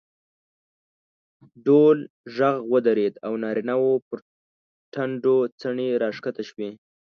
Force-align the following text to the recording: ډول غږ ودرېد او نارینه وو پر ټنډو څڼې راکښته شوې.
ډول 1.65 1.97
غږ 2.37 2.57
ودرېد 2.71 3.13
او 3.25 3.33
نارینه 3.43 3.75
وو 3.81 3.93
پر 4.07 4.19
ټنډو 4.93 5.35
څڼې 5.59 5.89
راکښته 6.01 6.43
شوې. 6.49 6.69